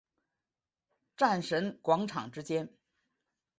[1.15, 2.73] 战神广场之间。